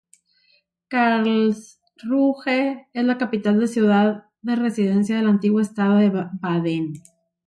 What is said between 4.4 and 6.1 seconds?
de residencia del antiguo estado de